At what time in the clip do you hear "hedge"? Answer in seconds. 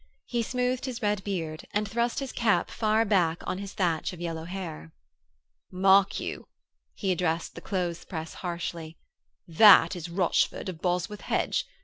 11.21-11.67